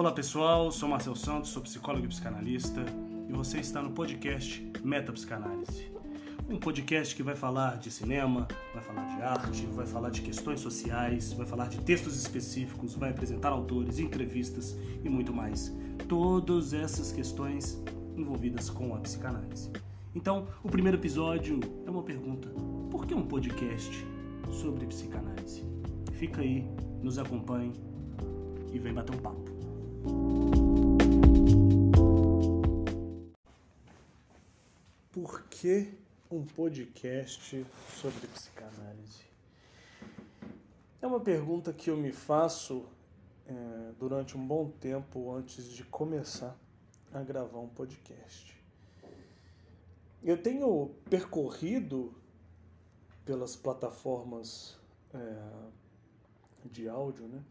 [0.00, 2.82] Olá pessoal, sou Marcel Santos, sou psicólogo e psicanalista
[3.28, 5.92] e você está no podcast Meta Psicanálise.
[6.48, 10.60] Um podcast que vai falar de cinema, vai falar de arte, vai falar de questões
[10.60, 15.70] sociais, vai falar de textos específicos, vai apresentar autores, entrevistas e muito mais.
[16.08, 17.78] Todas essas questões
[18.16, 19.70] envolvidas com a psicanálise.
[20.14, 22.48] Então, o primeiro episódio é uma pergunta:
[22.90, 24.06] por que um podcast
[24.50, 25.62] sobre psicanálise?
[26.14, 26.66] Fica aí,
[27.02, 27.74] nos acompanhe
[28.72, 29.59] e vem bater um papo.
[35.12, 35.92] Por que
[36.30, 37.66] um podcast
[38.00, 39.24] sobre psicanálise?
[41.02, 42.86] É uma pergunta que eu me faço
[43.46, 46.56] é, durante um bom tempo antes de começar
[47.12, 48.56] a gravar um podcast.
[50.22, 52.14] Eu tenho percorrido
[53.24, 54.78] pelas plataformas
[55.12, 55.70] é,
[56.70, 57.42] de áudio, né?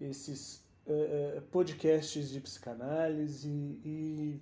[0.00, 3.48] Esses é, podcasts de psicanálise
[3.84, 4.40] e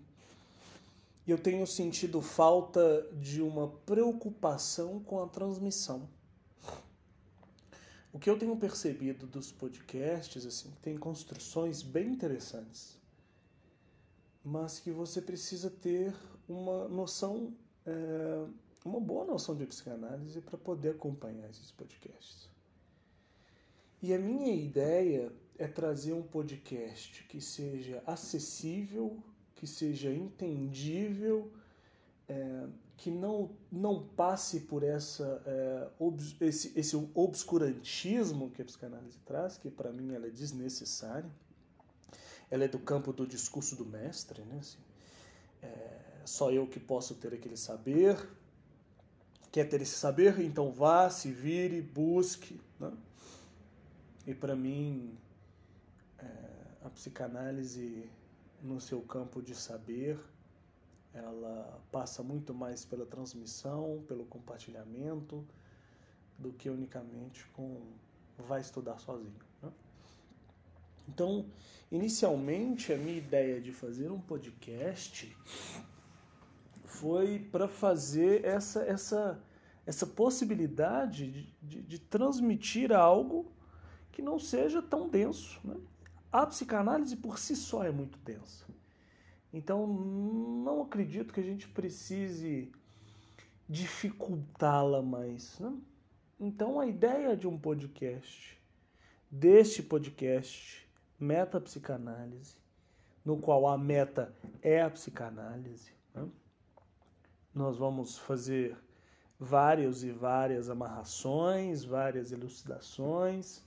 [1.27, 6.07] eu tenho sentido falta de uma preocupação com a transmissão.
[8.13, 12.97] O que eu tenho percebido dos podcasts, assim, tem construções bem interessantes,
[14.45, 16.15] mas que você precisa ter
[16.47, 17.55] uma noção,
[17.87, 18.47] é,
[18.85, 22.49] uma boa noção de psicanálise para poder acompanhar esses podcasts.
[24.03, 29.23] E a minha ideia é trazer um podcast que seja acessível,
[29.55, 31.53] que seja entendível,
[32.29, 32.67] é,
[32.97, 39.57] que não, não passe por essa, é, ob, esse, esse obscurantismo que a psicanálise traz,
[39.57, 41.31] que para mim ela é desnecessária.
[42.51, 44.59] Ela é do campo do discurso do mestre, né?
[44.59, 44.79] Assim,
[45.63, 48.17] é, só eu que posso ter aquele saber.
[49.51, 50.41] Quer ter esse saber?
[50.41, 52.61] Então vá, se vire, busque.
[52.79, 52.93] Né?
[54.27, 55.17] E para mim,
[56.25, 58.09] é, a psicanálise
[58.63, 60.19] no seu campo de saber,
[61.13, 65.47] ela passa muito mais pela transmissão, pelo compartilhamento,
[66.39, 67.81] do que unicamente com
[68.39, 69.39] vai estudar sozinho.
[69.63, 69.71] Né?
[71.09, 71.47] Então,
[71.91, 75.37] inicialmente, a minha ideia de fazer um podcast
[76.85, 79.41] foi para fazer essa, essa,
[79.87, 83.53] essa possibilidade de, de, de transmitir algo
[84.11, 85.61] que não seja tão denso.
[85.65, 85.77] Né?
[86.35, 88.67] A psicanálise por si só é muito densa.
[89.53, 92.73] Então, não acredito que a gente precise
[93.69, 95.61] dificultá-la mais.
[95.61, 95.73] Né?
[96.41, 98.61] Então, a ideia de um podcast,
[99.31, 100.85] deste podcast,
[101.21, 102.57] Meta Psicanálise,
[103.25, 106.29] no qual a meta é a psicanálise, né?
[107.55, 108.77] nós vamos fazer
[109.39, 113.63] várias e várias amarrações, várias elucidações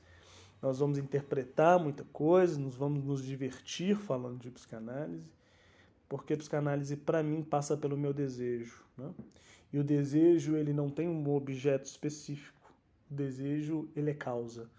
[0.61, 5.31] nós vamos interpretar muita coisa, nós vamos nos divertir falando de psicanálise,
[6.09, 9.13] porque a psicanálise para mim passa pelo meu desejo, né?
[9.71, 12.71] E o desejo ele não tem um objeto específico.
[13.11, 14.69] O desejo ele é causa.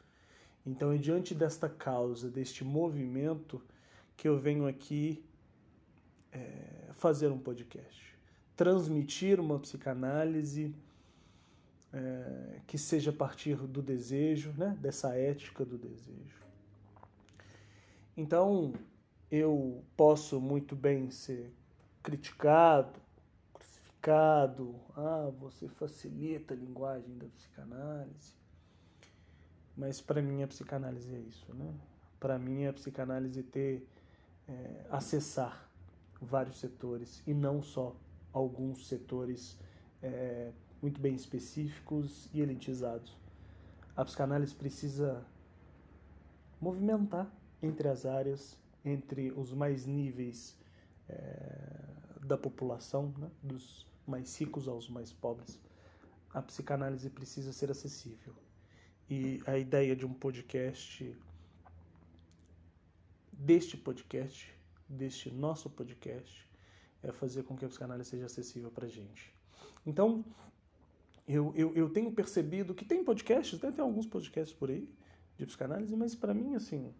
[0.65, 3.63] Então é diante desta causa, deste movimento,
[4.17, 5.23] que eu venho aqui
[6.33, 8.19] é, fazer um podcast,
[8.57, 10.75] transmitir uma psicanálise
[11.93, 14.77] é, que seja a partir do desejo, né?
[14.81, 16.43] dessa ética do desejo.
[18.17, 18.73] Então,
[19.31, 21.53] eu posso muito bem ser
[22.03, 22.99] criticado,
[23.53, 28.35] crucificado, ah, você facilita a linguagem da psicanálise.
[29.77, 31.73] Mas para mim a psicanálise é isso, né?
[32.19, 33.89] Para mim a psicanálise é ter
[34.49, 35.69] é, acessar
[36.21, 37.95] vários setores e não só
[38.33, 39.57] alguns setores
[40.03, 40.51] é,
[40.81, 43.17] muito bem específicos e elitizados.
[43.97, 45.27] A psicanálise precisa
[46.61, 47.31] movimentar
[47.63, 50.57] entre as áreas, entre os mais níveis
[51.09, 51.89] é,
[52.25, 53.31] da população, né?
[53.43, 55.61] dos mais ricos aos mais pobres.
[56.33, 58.35] A psicanálise precisa ser acessível.
[59.11, 61.17] E a ideia de um podcast,
[63.33, 64.55] deste podcast,
[64.89, 66.47] deste nosso podcast,
[67.03, 69.35] é fazer com que a psicanálise seja acessível para gente.
[69.87, 70.25] Então,
[71.29, 73.71] eu, eu, eu tenho percebido que tem podcasts, né?
[73.71, 74.89] tem alguns podcasts por aí
[75.37, 76.93] de psicanálise, mas para mim, assim,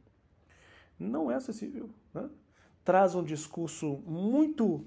[0.99, 1.89] não é acessível.
[2.13, 2.29] Né?
[2.85, 4.87] Traz um discurso muito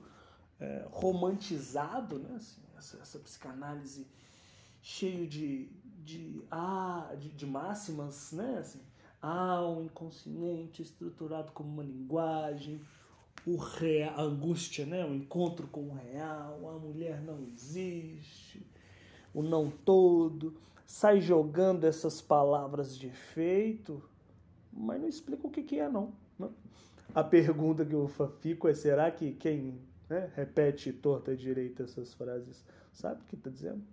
[0.60, 2.36] é, romantizado, né?
[2.36, 4.08] Assim, essa, essa, psicanálise
[4.82, 5.70] cheio de,
[6.04, 8.60] de, ah, de, de máximas, né?
[8.60, 8.80] Assim,
[9.22, 12.82] ah, um inconsciente estruturado como uma linguagem,
[13.46, 15.06] o real, a angústia, né?
[15.06, 18.66] o encontro com o real, a mulher não existe,
[19.34, 20.56] o não todo,
[20.86, 24.04] sai jogando essas palavras de efeito,
[24.72, 26.14] mas não explica o que, que é, não.
[26.38, 26.50] Né?
[27.14, 29.80] A pergunta que eu fico é: será que quem
[30.10, 33.84] né, repete torta e direita essas frases sabe o que está dizendo?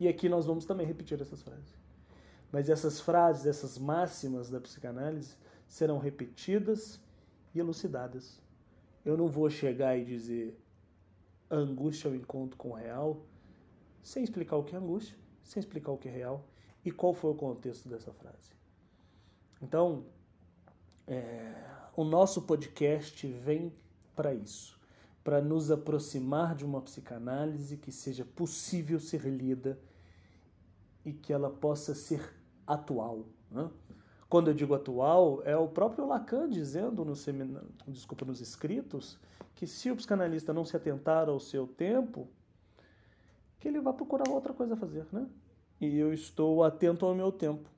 [0.00, 1.80] E aqui nós vamos também repetir essas frases.
[2.50, 5.36] Mas essas frases, essas máximas da psicanálise
[5.66, 7.00] serão repetidas
[7.54, 8.40] e elucidadas.
[9.04, 10.58] Eu não vou chegar e dizer
[11.50, 13.24] angústia é o encontro com o real,
[14.02, 16.44] sem explicar o que é angústia, sem explicar o que é real
[16.84, 18.50] e qual foi o contexto dessa frase.
[19.60, 20.04] Então,
[21.06, 21.54] é,
[21.96, 23.72] o nosso podcast vem
[24.14, 24.78] para isso,
[25.22, 29.78] para nos aproximar de uma psicanálise que seja possível ser lida
[31.04, 32.34] e que ela possa ser
[32.66, 33.24] atual.
[33.50, 33.70] Né?
[34.28, 39.18] Quando eu digo atual, é o próprio Lacan dizendo no seminário, desculpa, nos escritos,
[39.54, 42.28] que se o psicanalista não se atentar ao seu tempo,
[43.62, 45.24] que ele vai procurar outra coisa a fazer, né?
[45.80, 47.70] E eu estou atento ao meu tempo.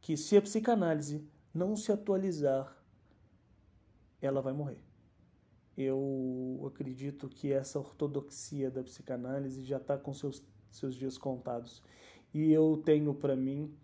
[0.00, 2.76] Que se a psicanálise não se atualizar,
[4.22, 4.80] ela vai morrer.
[5.76, 11.82] Eu acredito que essa ortodoxia da psicanálise já está com seus, seus dias contados.
[12.32, 13.74] E eu tenho para mim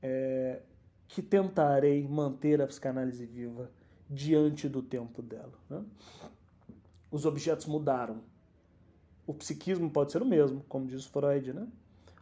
[0.00, 0.62] é,
[1.08, 3.70] que tentarei manter a psicanálise viva
[4.08, 5.58] diante do tempo dela.
[5.68, 5.84] Né?
[7.10, 8.22] Os objetos mudaram.
[9.26, 11.66] O psiquismo pode ser o mesmo, como diz Freud, né?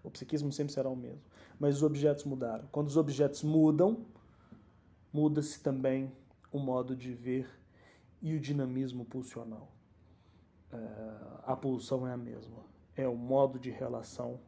[0.03, 1.23] O psiquismo sempre será o mesmo.
[1.59, 2.67] Mas os objetos mudaram.
[2.73, 4.05] Quando os objetos mudam,
[5.13, 6.13] muda-se também
[6.51, 7.49] o modo de ver
[8.21, 9.71] e o dinamismo pulsional.
[10.73, 10.79] É,
[11.45, 12.65] a pulsão é a mesma.
[12.97, 14.41] É o modo de relação,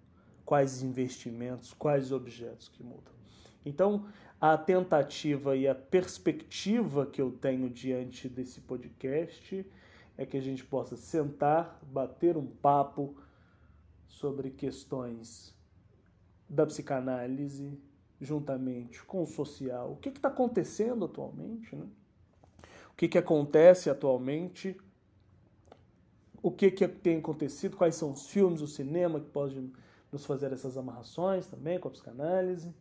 [0.44, 3.14] quais investimentos, quais objetos que mudam.
[3.64, 4.06] Então,
[4.40, 9.66] a tentativa e a perspectiva que eu tenho diante desse podcast
[10.16, 13.16] é que a gente possa sentar, bater um papo
[14.08, 15.54] sobre questões
[16.48, 17.78] da psicanálise
[18.20, 19.92] juntamente com o social.
[19.92, 21.74] O que está acontecendo atualmente?
[21.76, 21.86] Né?
[22.90, 24.76] O que, que acontece atualmente?
[26.42, 27.76] O que, que tem acontecido?
[27.76, 29.72] Quais são os filmes, o cinema que podem
[30.10, 32.72] nos fazer essas amarrações também com a psicanálise?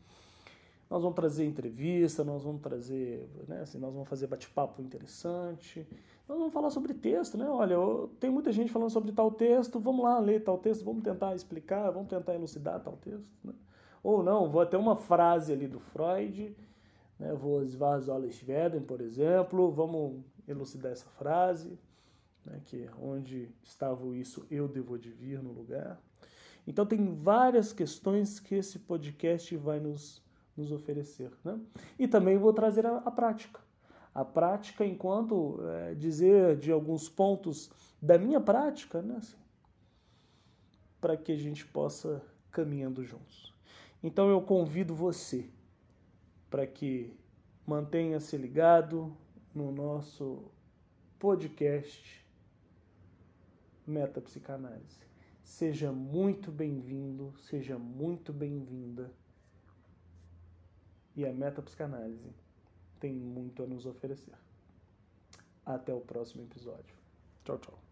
[0.89, 5.85] Nós vamos trazer entrevista, nós vamos trazer, né, assim, nós vamos fazer bate-papo interessante.
[6.27, 7.47] Nós vamos falar sobre texto, né?
[7.47, 7.75] Olha,
[8.19, 11.91] tem muita gente falando sobre tal texto, vamos lá ler tal texto, vamos tentar explicar,
[11.91, 13.53] vamos tentar elucidar tal texto, né?
[14.01, 16.55] Ou não, vou até uma frase ali do Freud,
[17.19, 17.33] né?
[17.33, 21.79] vou Svar Zollesveden, por exemplo, vamos elucidar essa frase,
[22.45, 22.61] né?
[22.65, 25.99] que onde estava isso eu devo de vir no lugar.
[26.67, 30.23] Então tem várias questões que esse podcast vai nos
[30.55, 31.31] nos oferecer.
[31.43, 31.59] Né?
[31.99, 33.59] E também vou trazer a, a prática.
[34.15, 37.69] A prática enquanto é, dizer de alguns pontos
[38.01, 39.17] da minha prática, né?
[39.17, 39.35] Assim,
[41.01, 43.53] para que a gente possa caminhando juntos.
[44.01, 45.49] Então eu convido você
[46.49, 47.13] para que
[47.67, 49.15] mantenha-se ligado
[49.53, 50.49] no nosso
[51.19, 52.25] podcast
[53.85, 55.05] Metapsicanálise.
[55.43, 59.11] Seja muito bem-vindo, seja muito bem-vinda
[61.15, 62.44] e a metapsicanálise
[62.99, 64.35] tem muito a nos oferecer.
[65.65, 66.95] Até o próximo episódio.
[67.43, 67.84] Tchau, tchau.